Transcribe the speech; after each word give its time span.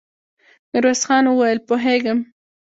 ميرويس 0.71 1.01
خان 1.07 1.25
وويل: 1.29 1.57
پوهېږم. 1.67 2.19